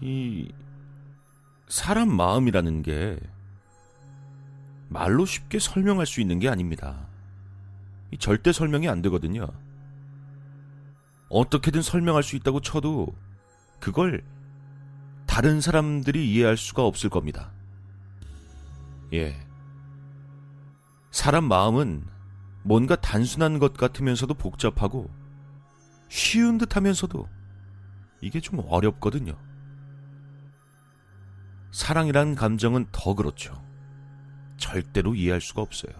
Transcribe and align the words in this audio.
이 0.00 0.52
사람 1.68 2.08
마음이라는 2.10 2.82
게 2.82 3.18
말로 4.88 5.26
쉽게 5.26 5.58
설명할 5.58 6.06
수 6.06 6.20
있는 6.20 6.38
게 6.38 6.48
아닙니다. 6.48 7.06
절대 8.18 8.52
설명이 8.52 8.88
안 8.88 9.02
되거든요. 9.02 9.46
어떻게든 11.28 11.82
설명할 11.82 12.22
수 12.22 12.36
있다고 12.36 12.60
쳐도 12.60 13.14
그걸 13.80 14.24
다른 15.26 15.60
사람들이 15.60 16.32
이해할 16.32 16.56
수가 16.56 16.84
없을 16.84 17.10
겁니다. 17.10 17.52
예. 19.12 19.38
사람 21.10 21.44
마음은 21.44 22.04
뭔가 22.62 22.96
단순한 22.96 23.58
것 23.58 23.74
같으면서도 23.74 24.34
복잡하고 24.34 25.10
쉬운 26.08 26.58
듯 26.58 26.76
하면서도 26.76 27.28
이게 28.20 28.40
좀 28.40 28.60
어렵거든요. 28.66 29.47
사랑이란 31.70 32.34
감정은 32.34 32.86
더 32.92 33.14
그렇죠. 33.14 33.62
절대로 34.56 35.14
이해할 35.14 35.40
수가 35.40 35.62
없어요. 35.62 35.92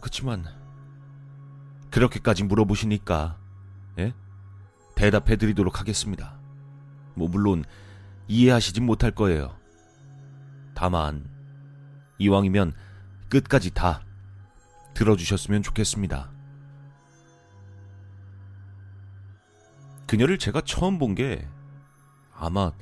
그렇지만 0.00 0.44
그렇게까지 1.90 2.44
물어보시니까 2.44 3.38
예? 3.98 4.14
대답해 4.96 5.36
드리도록 5.36 5.80
하겠습니다. 5.80 6.38
뭐 7.14 7.28
물론 7.28 7.64
이해하시지 8.28 8.80
못할 8.80 9.10
거예요. 9.12 9.56
다만 10.74 11.28
이왕이면 12.18 12.72
끝까지 13.28 13.72
다 13.72 14.04
들어주셨으면 14.94 15.62
좋겠습니다. 15.62 16.30
그녀를 20.06 20.38
제가 20.38 20.60
처음 20.62 20.98
본 20.98 21.14
게 21.14 21.46
아마 22.34 22.72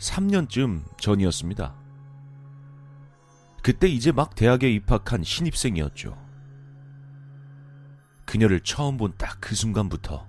3년쯤 0.00 0.82
전이었습니다. 0.98 1.74
그때 3.62 3.86
이제 3.86 4.10
막 4.10 4.34
대학에 4.34 4.70
입학한 4.70 5.22
신입생이었죠. 5.22 6.16
그녀를 8.24 8.60
처음 8.60 8.96
본 8.96 9.12
딱 9.16 9.38
그 9.40 9.54
순간부터 9.54 10.26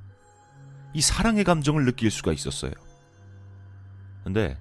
이 0.93 1.01
사랑의 1.01 1.43
감정을 1.43 1.85
느낄 1.85 2.11
수가 2.11 2.33
있었어요. 2.33 2.73
근데 4.23 4.57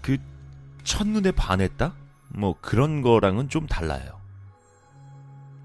그 0.00 0.16
첫눈에 0.84 1.32
반했다? 1.32 1.94
뭐 2.30 2.56
그런 2.60 3.02
거랑은 3.02 3.48
좀 3.48 3.66
달라요. 3.66 4.20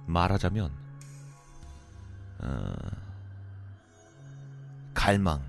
말하자면 0.07 0.71
어... 2.39 2.73
갈망. 4.93 5.41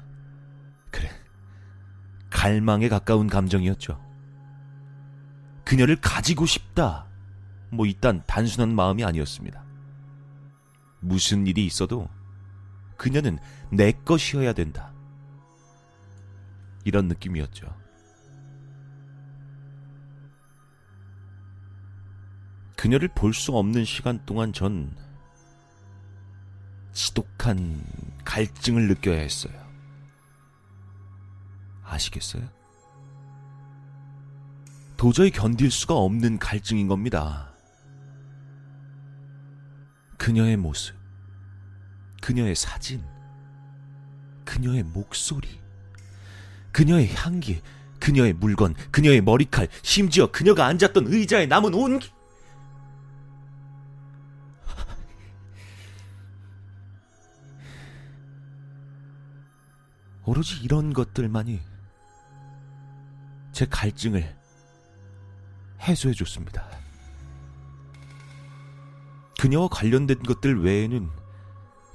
갈망에 2.49 2.89
가까운 2.89 3.27
감정이었죠. 3.27 4.03
그녀를 5.67 5.97
가지고 6.01 6.47
싶다. 6.47 7.07
뭐 7.71 7.85
이딴 7.85 8.23
단순한 8.27 8.75
마음이 8.75 9.05
아니었습니다. 9.05 9.63
무슨 11.01 11.47
일이 11.47 11.67
있어도 11.67 12.09
그녀는 12.97 13.39
내 13.71 13.93
것이어야 13.93 14.55
된다. 14.55 14.95
이런 16.85 17.07
느낌이었죠. 17.09 17.67
그녀를 22.79 23.09
볼 23.09 23.35
수 23.35 23.55
없는 23.55 23.85
시간 23.85 24.25
동안 24.25 24.55
전 24.55 24.97
지독한 26.93 27.85
갈증을 28.25 28.89
느껴야 28.89 29.19
했어요. 29.19 29.68
아시겠어요? 31.89 32.49
도저히 34.97 35.31
견딜 35.31 35.71
수가 35.71 35.95
없는 35.95 36.39
갈증인 36.39 36.89
겁니다. 36.89 37.53
그녀의 40.17 40.57
모습, 40.57 40.97
그녀의 42.21 42.55
사진, 42.57 43.05
그녀의 44.45 44.83
목소리, 44.83 45.61
그녀의 46.73 47.15
향기, 47.15 47.63
그녀의 48.01 48.33
물건, 48.35 48.75
그녀의 48.91 49.21
머리칼, 49.21 49.69
심지어 49.83 50.31
그녀가 50.31 50.67
앉았던 50.67 51.07
의자에 51.07 51.47
남은 51.47 51.75
온 51.75 52.01
오로지 60.25 60.61
이런 60.63 60.93
것들만이 60.93 61.59
제 63.59 63.67
갈증을 63.67 64.37
해소해 65.81 66.15
줬습니다. 66.15 66.65
그녀와 69.41 69.67
관련된 69.67 70.23
것들 70.23 70.63
외에는 70.63 71.11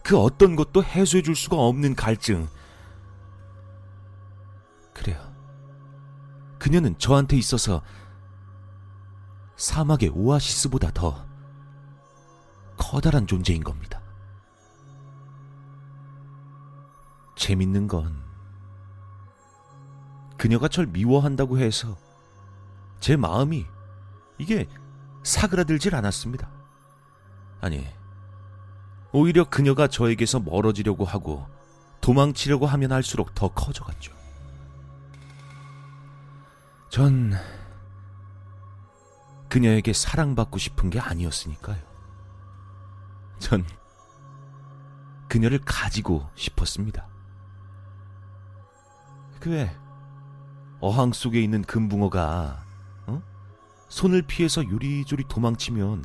그 0.03 0.18
어떤 0.18 0.57
것도 0.57 0.84
해소해 0.84 1.23
줄 1.23 1.38
수가 1.38 1.56
없는 1.56 1.96
갈증. 1.96 2.50
그래요. 4.94 5.34
그녀는 6.59 7.00
저한테 7.00 7.38
있어서 7.38 7.81
사막의 9.56 10.09
오아시스보다 10.09 10.91
더 10.91 11.25
커다란 12.75 13.25
존재인 13.25 13.63
겁니다. 13.63 14.02
재밌는 17.38 17.88
건 17.88 18.32
그녀가 20.43 20.67
절 20.67 20.87
미워한다고 20.87 21.57
해서 21.57 21.95
제 22.99 23.15
마음이 23.15 23.65
이게 24.37 24.67
사그라들질 25.23 25.95
않았습니다. 25.95 26.49
아니, 27.61 27.87
오히려 29.13 29.45
그녀가 29.45 29.87
저에게서 29.87 30.41
멀어지려고 30.41 31.05
하고 31.05 31.47
도망치려고 32.01 32.65
하면 32.65 32.91
할수록 32.91 33.33
더 33.33 33.47
커져갔죠. 33.53 34.11
전 36.89 37.31
그녀에게 39.47 39.93
사랑받고 39.93 40.57
싶은 40.57 40.89
게 40.89 40.99
아니었으니까요. 40.99 41.81
전 43.39 43.65
그녀를 45.29 45.61
가지고 45.63 46.29
싶었습니다. 46.35 47.07
그왜 49.39 49.82
어항 50.83 51.13
속에 51.13 51.41
있는 51.41 51.61
금붕어가 51.61 52.61
어? 53.07 53.21
손을 53.88 54.21
피해서 54.23 54.61
요리조리 54.69 55.23
도망치면 55.29 56.03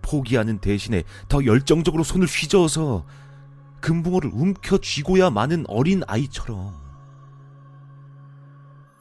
포기하는 0.00 0.60
대신에 0.60 1.02
더 1.28 1.44
열정적으로 1.44 2.04
손을 2.04 2.28
휘저어서 2.28 3.04
금붕어를 3.80 4.30
움켜쥐고야 4.32 5.30
마는 5.30 5.64
어린 5.66 6.02
아이처럼 6.06 6.72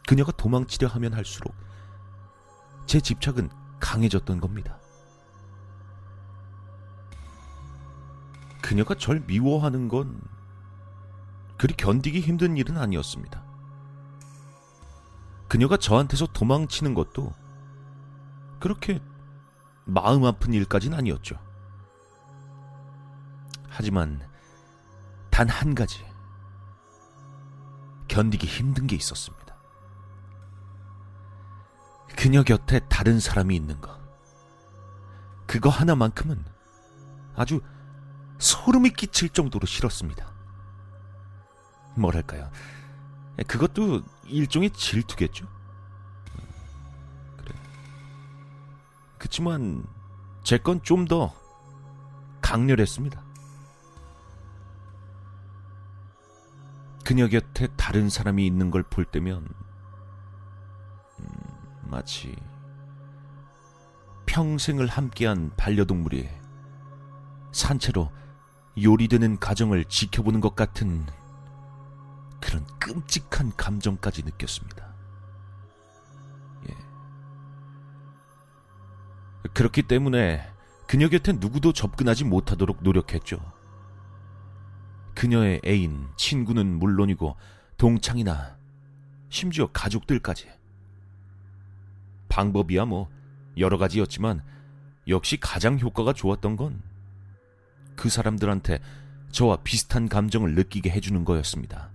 그녀가 0.07 0.31
도망치려 0.31 0.87
하면 0.87 1.13
할수록 1.13 1.53
제 2.87 2.99
집착은 2.99 3.51
강해졌던 3.79 4.39
겁니다. 4.39 4.79
그녀가 8.59 8.95
절 8.95 9.19
미워하는 9.27 9.87
건 9.87 10.19
그리 11.57 11.75
견디기 11.75 12.21
힘든 12.21 12.57
일은 12.57 12.75
아니었습니다. 12.75 13.48
그녀가 15.49 15.75
저한테서 15.75 16.27
도망치는 16.27 16.93
것도 16.93 17.33
그렇게 18.59 19.01
마음 19.85 20.23
아픈 20.23 20.53
일까지는 20.53 20.97
아니었죠. 20.97 21.37
하지만 23.67 24.21
단 25.29 25.49
한 25.49 25.73
가지 25.73 26.05
견디기 28.07 28.45
힘든 28.45 28.87
게 28.87 28.95
있었습니다. 28.95 29.55
그녀 32.17 32.43
곁에 32.43 32.79
다른 32.89 33.19
사람이 33.19 33.55
있는 33.55 33.79
것. 33.79 33.97
그거 35.47 35.69
하나만큼은 35.69 36.43
아주 37.35 37.61
소름이 38.39 38.91
끼칠 38.91 39.29
정도로 39.29 39.65
싫었습니다. 39.65 40.31
뭐랄까요. 41.95 42.51
그것도 43.47 44.01
일종의 44.27 44.71
질투겠죠? 44.71 45.47
그래. 47.37 47.55
그치만, 49.17 49.85
제 50.43 50.57
건 50.57 50.81
좀 50.83 51.05
더 51.05 51.33
강렬했습니다. 52.41 53.21
그녀 57.05 57.27
곁에 57.27 57.67
다른 57.75 58.09
사람이 58.09 58.45
있는 58.45 58.71
걸 58.71 58.83
볼 58.83 59.05
때면, 59.05 59.47
음, 61.19 61.25
마치 61.83 62.35
평생을 64.25 64.87
함께한 64.87 65.51
반려동물이 65.57 66.29
산채로 67.51 68.11
요리되는 68.81 69.39
가정을 69.39 69.85
지켜보는 69.85 70.39
것 70.39 70.55
같은 70.55 71.05
그런 72.39 72.65
끔찍한 72.79 73.53
감정까지 73.55 74.23
느꼈습니다. 74.23 74.93
예. 76.69 76.75
그렇기 79.53 79.83
때문에 79.83 80.49
그녀 80.87 81.07
곁에 81.09 81.33
누구도 81.33 81.73
접근하지 81.73 82.23
못하도록 82.25 82.81
노력했죠. 82.81 83.39
그녀의 85.13 85.61
애인, 85.65 86.07
친구는 86.15 86.79
물론이고 86.79 87.35
동창이나 87.77 88.57
심지어 89.29 89.67
가족들까지. 89.67 90.49
방법이야 92.29 92.85
뭐 92.85 93.09
여러 93.57 93.77
가지였지만 93.77 94.43
역시 95.07 95.37
가장 95.39 95.79
효과가 95.79 96.13
좋았던 96.13 96.55
건 96.55 96.89
그 97.99 98.07
사람들한테 98.07 98.79
저와 99.29 99.57
비슷한 99.57 100.07
감정을 100.07 100.55
느끼게 100.55 100.89
해주는 100.89 101.25
거였습니다. 101.25 101.89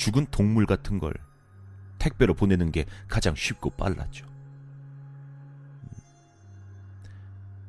죽은 0.00 0.28
동물 0.30 0.64
같은 0.64 0.98
걸 0.98 1.12
택배로 1.98 2.32
보내는 2.32 2.72
게 2.72 2.86
가장 3.06 3.34
쉽고 3.34 3.68
빨랐죠. 3.68 4.26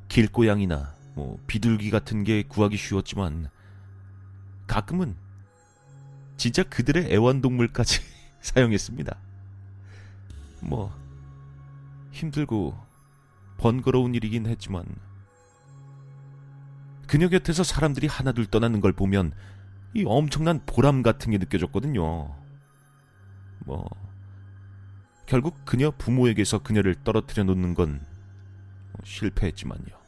길고양이나 0.07 0.95
뭐 1.13 1.37
비둘기 1.47 1.89
같은 1.89 2.23
게 2.23 2.43
구하기 2.43 2.77
쉬웠지만 2.77 3.49
가끔은 4.65 5.17
진짜 6.37 6.63
그들의 6.63 7.11
애완동물까지 7.11 7.99
사용했습니다. 8.39 9.17
뭐 10.61 10.97
힘들고 12.13 12.79
번거로운 13.57 14.15
일이긴 14.15 14.45
했지만 14.45 14.85
그녀 17.07 17.27
곁에서 17.27 17.65
사람들이 17.65 18.07
하나둘 18.07 18.45
떠나는 18.45 18.79
걸 18.79 18.93
보면 18.93 19.33
이 19.93 20.03
엄청난 20.05 20.59
보람 20.65 21.01
같은 21.01 21.31
게 21.31 21.37
느껴졌거든요. 21.37 22.35
뭐 23.65 23.89
결국 25.25 25.63
그녀 25.65 25.91
부모에게서 25.91 26.59
그녀를 26.59 26.95
떨어뜨려 27.03 27.43
놓는 27.43 27.73
건 27.73 28.05
실패했지만요. 29.03 30.01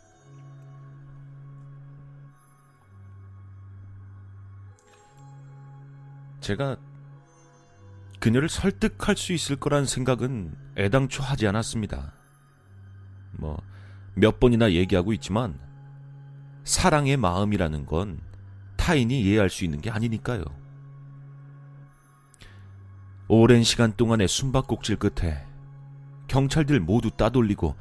제가 6.42 6.76
그녀를 8.20 8.50
설득할 8.50 9.16
수 9.16 9.34
있을 9.34 9.56
거란 9.56 9.86
생각은 9.86 10.56
애당초 10.78 11.24
하지 11.24 11.48
않았습니다. 11.48 12.14
뭐, 13.32 13.62
몇 14.14 14.40
번이나 14.40 14.72
얘기하고 14.74 15.14
있지만, 15.14 15.60
사랑의 16.64 17.18
마음이라는 17.18 17.86
건 17.86 18.20
타인이 18.84 19.22
이해할 19.22 19.50
수 19.50 19.64
있는 19.64 19.80
게 19.80 19.90
아니니까요. 19.90 20.44
오랜 23.30 23.64
시간 23.64 23.96
동안의 23.96 24.28
숨바꼭질 24.28 24.98
끝에 24.98 25.48
경찰들 26.28 26.82
모두 26.82 27.10
따돌리고 27.10 27.78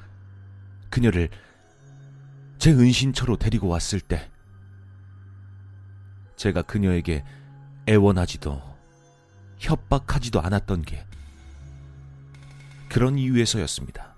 그녀를 0.90 1.28
제 2.58 2.70
은신처로 2.70 3.36
데리고 3.36 3.66
왔을 3.66 3.98
때 3.98 4.30
제가 6.36 6.62
그녀에게 6.62 7.24
애원하지도 7.88 8.62
협박하지도 9.58 10.40
않았던 10.40 10.82
게 10.82 11.04
그런 12.88 13.18
이유에서였습니다. 13.18 14.14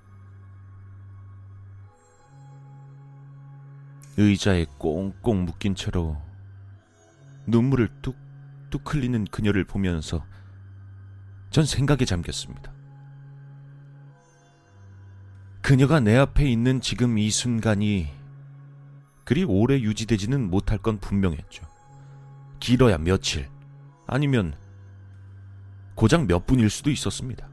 의자에 4.19 4.67
꽁꽁 4.77 5.47
묶인 5.47 5.75
채로 5.75 6.34
눈물을 7.47 7.89
뚝뚝 8.03 8.95
흘리는 8.95 9.25
그녀를 9.27 9.65
보면서 9.65 10.25
전 11.51 11.65
생각에 11.65 12.05
잠겼습니다. 12.05 12.73
그녀가 15.63 16.01
내 16.01 16.17
앞에 16.17 16.51
있는 16.51 16.81
지금 16.81 17.17
이 17.17 17.31
순간이 17.31 18.11
그리 19.25 19.45
오래 19.45 19.81
유지되지는 19.81 20.51
못할 20.51 20.79
건 20.79 20.99
분명했죠. 20.99 21.67
길어야 22.61 22.99
며칠, 22.99 23.49
아니면 24.07 24.55
고작 25.95 26.27
몇 26.27 26.47
분일 26.47 26.69
수도 26.69 26.91
있었습니다. 26.91 27.49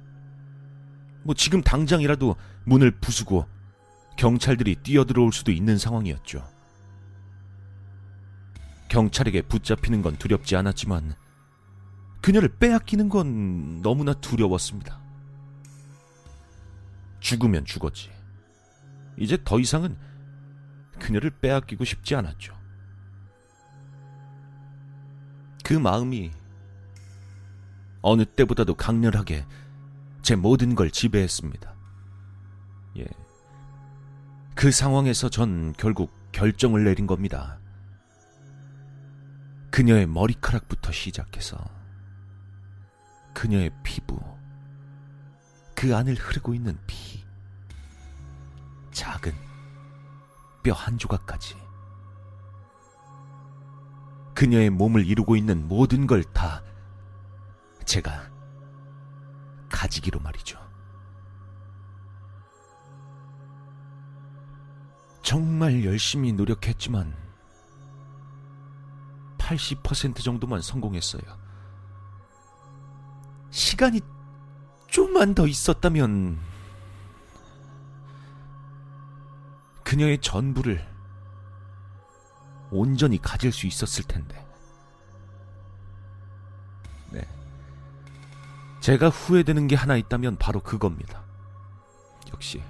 뭐 1.24 1.36
지금 1.36 1.62
당장이라도 1.62 2.36
문을 2.66 2.92
부수고 3.00 3.48
경찰들이 4.18 4.76
뛰어들어올 4.84 5.32
수도 5.32 5.52
있는 5.52 5.78
상황이었죠. 5.78 6.51
경찰에게 8.92 9.44
붙잡히는 9.44 10.02
건 10.02 10.18
두렵지 10.18 10.58
않았지만 10.58 11.16
그녀를 12.22 12.50
빼앗기는 12.58 13.08
건 13.08 13.82
너무나 13.82 14.14
두려웠습니다. 14.14 15.00
죽으면 17.22 17.64
죽었지. 17.64 18.12
이제 19.18 19.38
더 19.46 19.62
이상은 19.62 19.96
그녀를 21.00 21.30
빼앗기고 21.30 21.86
싶지 21.86 22.16
않았죠. 22.16 22.54
그 25.64 25.74
마음이 25.74 26.32
어느 28.02 28.26
때보다도 28.26 28.76
강렬하게 28.76 29.46
제 30.22 30.36
모든 30.36 30.76
걸 30.76 30.92
지배했습니다. 30.92 31.74
예. 32.98 33.06
그 34.54 34.70
상황에서 34.70 35.30
전 35.30 35.72
결국 35.78 36.12
결정을 36.34 36.84
내린 36.84 37.08
겁니다. 37.08 37.61
그녀의 39.72 40.06
머리카락부터 40.08 40.92
시작해서 40.92 41.58
그녀의 43.34 43.72
피부, 43.84 44.20
그 45.74 45.96
안을 45.96 46.16
흐르고 46.16 46.54
있는 46.54 46.78
피, 46.86 47.24
작은 48.92 49.34
뼈 50.64 50.74
한 50.74 50.98
조각까지 50.98 51.56
그녀의 54.36 54.70
몸을 54.70 55.06
이루고 55.06 55.36
있는 55.36 55.68
모든 55.68 56.06
걸 56.06 56.24
다 56.34 56.62
제가 57.86 58.30
가지기로 59.70 60.20
말이죠. 60.20 60.60
정말 65.24 65.84
열심히 65.86 66.32
노력했지만 66.34 67.16
80% 69.56 70.24
정도만 70.24 70.62
성공했어요. 70.62 71.22
시간이 73.50 74.02
좀만 74.88 75.36
더 75.36 75.48
있었다면 75.48 76.40
그녀의 79.84 80.20
전부를 80.20 80.90
온전히 82.72 83.22
가질 83.22 83.52
수 83.52 83.68
있었을 83.68 84.04
텐데. 84.06 84.42
제가 88.82 89.10
후회되는 89.10 89.68
게 89.68 89.76
하나 89.76 89.96
있다면 89.96 90.38
바로 90.38 90.60
그겁니다. 90.60 91.24
역시 92.34 92.64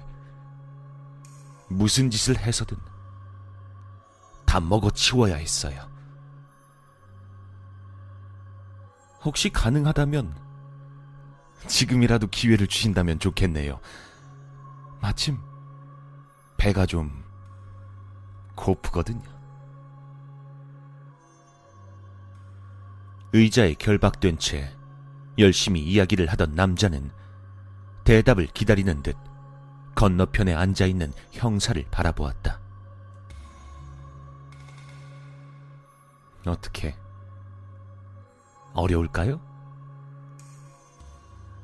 무슨 1.68 2.10
짓을 2.10 2.38
해서든 2.38 2.76
다 4.44 4.60
먹어치워야 4.60 5.36
했어요. 5.36 5.91
혹시 9.24 9.50
가능하다면 9.50 10.36
지금이라도 11.66 12.26
기회를 12.28 12.66
주신다면 12.66 13.18
좋겠네요. 13.18 13.80
마침 15.00 15.38
배가 16.56 16.86
좀 16.86 17.24
고프거든요. 18.56 19.22
의자에 23.32 23.74
결박된 23.74 24.38
채 24.38 24.76
열심히 25.38 25.80
이야기를 25.80 26.26
하던 26.28 26.54
남자는 26.54 27.10
대답을 28.04 28.46
기다리는 28.48 29.02
듯 29.02 29.16
건너편에 29.94 30.54
앉아 30.54 30.86
있는 30.86 31.12
형사를 31.30 31.82
바라보았다. 31.90 32.60
어떻게 36.44 36.96
어려울까요? 38.74 39.40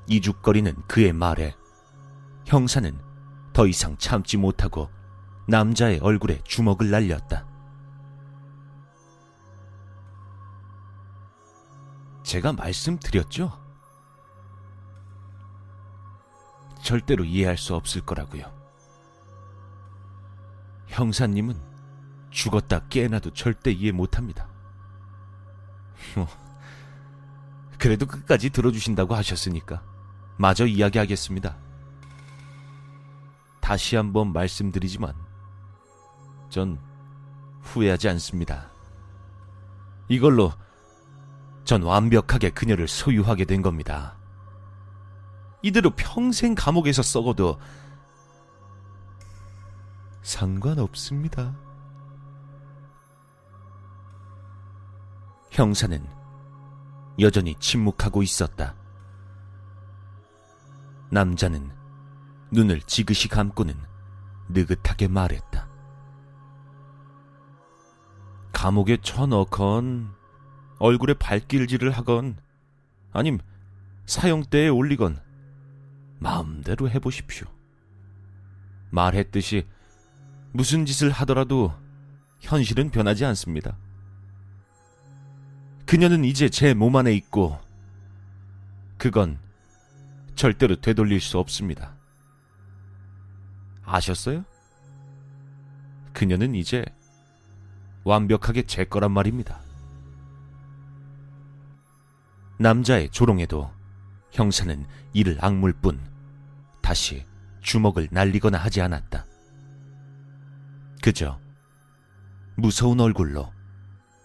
이죽거리는 0.06 0.74
그의 0.86 1.12
말에 1.12 1.54
형사는 2.46 2.98
더 3.52 3.66
이상 3.66 3.96
참지 3.98 4.36
못하고 4.36 4.88
남자의 5.46 5.98
얼굴에 5.98 6.40
주먹을 6.44 6.90
날렸다. 6.90 7.46
제가 12.22 12.52
말씀드렸죠? 12.52 13.58
절대로 16.82 17.24
이해할 17.24 17.56
수 17.56 17.74
없을 17.74 18.02
거라고요. 18.02 18.52
형사님은 20.88 21.58
죽었다 22.30 22.86
깨어나도 22.88 23.32
절대 23.32 23.70
이해 23.70 23.92
못합니다. 23.92 24.48
뭐, 27.78 27.84
그래도 27.88 28.06
끝까지 28.06 28.50
들어주신다고 28.50 29.14
하셨으니까 29.14 29.82
마저 30.36 30.66
이야기하겠습니다. 30.66 31.56
다시 33.60 33.96
한번 33.96 34.32
말씀드리지만 34.32 35.14
전 36.50 36.78
후회하지 37.62 38.08
않습니다. 38.10 38.70
이걸로 40.08 40.52
전 41.64 41.82
완벽하게 41.82 42.50
그녀를 42.50 42.88
소유하게 42.88 43.44
된 43.44 43.62
겁니다. 43.62 44.16
이대로 45.62 45.90
평생 45.90 46.54
감옥에서 46.54 47.02
썩어도 47.02 47.58
상관없습니다. 50.22 51.54
형사는 55.50 56.17
여전히 57.20 57.54
침묵하고 57.56 58.22
있었다. 58.22 58.74
남자는 61.10 61.70
눈을 62.52 62.82
지그시 62.82 63.28
감고는 63.28 63.74
느긋하게 64.50 65.08
말했다. 65.08 65.68
감옥에 68.52 68.98
쳐넣건 69.02 70.12
얼굴에 70.78 71.14
발길질을 71.14 71.90
하건 71.90 72.36
아님 73.12 73.38
사형대에 74.06 74.68
올리건 74.68 75.20
마음대로 76.18 76.88
해보십시오. 76.88 77.46
말했듯이 78.90 79.66
무슨 80.52 80.86
짓을 80.86 81.10
하더라도 81.10 81.72
현실은 82.40 82.90
변하지 82.90 83.24
않습니다. 83.26 83.76
그녀는 85.88 86.22
이제 86.22 86.50
제 86.50 86.74
몸 86.74 86.96
안에 86.96 87.14
있고 87.14 87.58
그건 88.98 89.38
절대로 90.34 90.76
되돌릴 90.76 91.18
수 91.18 91.38
없습니다. 91.38 91.96
아셨어요? 93.84 94.44
그녀는 96.12 96.54
이제 96.54 96.84
완벽하게 98.04 98.64
제 98.64 98.84
거란 98.84 99.12
말입니다. 99.12 99.62
남자의 102.58 103.08
조롱에도 103.08 103.72
형사는 104.30 104.84
이를 105.14 105.38
악물 105.40 105.72
뿐 105.72 105.98
다시 106.82 107.24
주먹을 107.62 108.08
날리거나 108.10 108.58
하지 108.58 108.82
않았다. 108.82 109.24
그저 111.02 111.40
무서운 112.56 113.00
얼굴로 113.00 113.50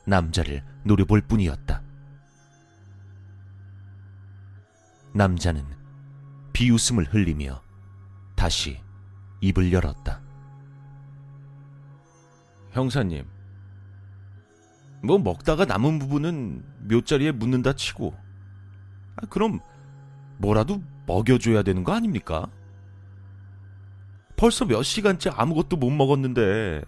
남자를 0.06 0.64
노려볼 0.84 1.22
뿐이었다. 1.22 1.82
남자는 5.14 5.64
비웃음을 6.54 7.06
흘리며 7.06 7.62
다시 8.36 8.80
입을 9.42 9.72
열었다. 9.72 10.22
형사님, 12.72 13.26
뭐 15.04 15.20
먹다가 15.20 15.66
남은 15.66 16.00
부분은 16.00 16.64
묘자리에 16.90 17.32
묻는다 17.32 17.74
치고, 17.74 18.16
아, 19.18 19.26
그럼 19.28 19.60
뭐라도 20.38 20.82
먹여줘야 21.06 21.62
되는 21.62 21.84
거 21.84 21.94
아닙니까? 21.94 22.48
벌써 24.36 24.66
몇 24.66 24.82
시간째 24.82 25.30
아무것도 25.30 25.78
못 25.78 25.92
먹었는데, 25.92 26.84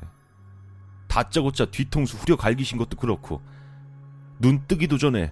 다짜고짜 1.15 1.65
뒤통수 1.67 2.17
후려 2.17 2.35
갈기신 2.35 2.77
것도 2.77 2.97
그렇고, 2.97 3.41
눈 4.37 4.67
뜨기도 4.67 4.97
전에 4.97 5.31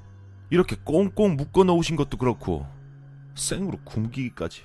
이렇게 0.50 0.78
꽁꽁 0.78 1.36
묶어 1.36 1.66
넣으신 1.66 1.98
것도 1.98 2.16
그렇고, 2.16 2.66
생으로 3.36 3.78
굶기기까지. 3.84 4.64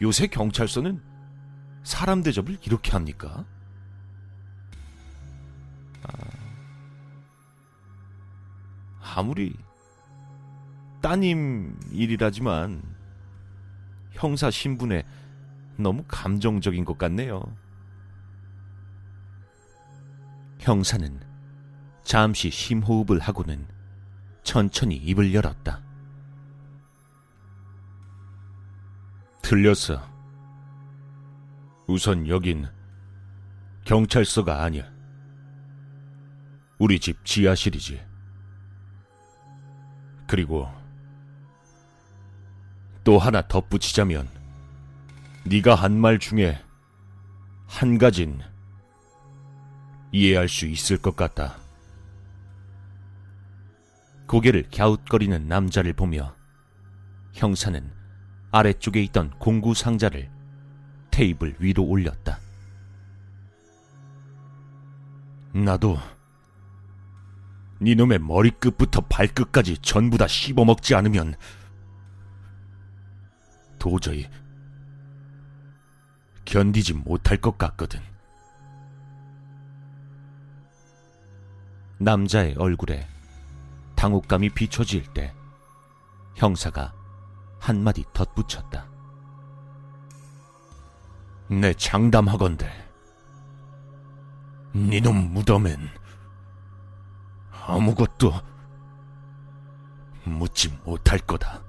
요새 0.00 0.26
경찰서는 0.26 1.02
사람 1.82 2.22
대접을 2.22 2.56
이렇게 2.62 2.92
합니까? 2.92 3.44
아, 9.02 9.22
무리 9.22 9.54
따님 11.02 11.78
일이라지만 11.92 12.82
형사 14.12 14.50
신분에 14.50 15.04
너무 15.76 16.04
감정적인 16.08 16.86
것 16.86 16.96
같네요. 16.96 17.42
형사는 20.64 21.20
잠시 22.04 22.48
심호흡을 22.50 23.18
하고는 23.18 23.66
천천히 24.44 24.96
입을 24.96 25.34
열었다. 25.34 25.82
틀렸어. 29.42 30.02
우선 31.86 32.26
여긴 32.28 32.66
경찰서가 33.84 34.62
아니야. 34.62 34.90
우리 36.78 36.98
집 36.98 37.22
지하실이지. 37.26 38.02
그리고 40.26 40.66
또 43.04 43.18
하나 43.18 43.46
덧붙이자면 43.46 44.26
네가 45.44 45.74
한 45.74 45.92
말 45.92 46.18
중에 46.18 46.58
한 47.66 47.98
가진 47.98 48.40
이해할 50.14 50.48
수 50.48 50.66
있을 50.66 50.96
것 50.98 51.16
같다. 51.16 51.58
고개를 54.28 54.68
갸웃거리는 54.72 55.48
남자를 55.48 55.92
보며 55.92 56.36
형사는 57.32 57.92
아래쪽에 58.52 59.02
있던 59.02 59.30
공구 59.40 59.74
상자를 59.74 60.30
테이블 61.10 61.56
위로 61.58 61.82
올렸다. 61.82 62.38
나도 65.52 65.98
니놈의 67.82 68.20
머리끝부터 68.20 69.00
발끝까지 69.08 69.78
전부 69.78 70.16
다 70.16 70.28
씹어먹지 70.28 70.94
않으면 70.94 71.34
도저히 73.80 74.28
견디지 76.44 76.92
못할 76.92 77.36
것 77.38 77.58
같거든. 77.58 78.13
남자의 82.04 82.54
얼굴에 82.58 83.08
당혹감이 83.96 84.50
비춰질 84.50 85.14
때 85.14 85.34
형사가 86.36 86.92
한마디 87.58 88.04
덧붙였다. 88.12 88.86
내 91.48 91.72
장담하건대 91.72 92.70
니놈 94.74 95.32
무덤엔 95.32 95.88
아무것도 97.66 98.32
묻지 100.24 100.78
못할 100.84 101.18
거다. 101.20 101.62